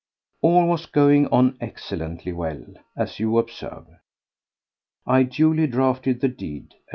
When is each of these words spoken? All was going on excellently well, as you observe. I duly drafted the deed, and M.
All 0.41 0.67
was 0.67 0.87
going 0.87 1.27
on 1.27 1.57
excellently 1.61 2.31
well, 2.33 2.65
as 2.97 3.19
you 3.19 3.37
observe. 3.37 3.85
I 5.05 5.21
duly 5.21 5.67
drafted 5.67 6.21
the 6.21 6.27
deed, 6.27 6.73
and 6.73 6.73
M. 6.73 6.79